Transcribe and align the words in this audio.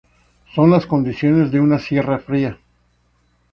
Son 0.55 0.71
las 0.71 0.87
condiciones 0.87 1.51
de 1.51 1.59
una 1.59 1.77
Sierra 1.77 2.17
fría. 2.17 2.57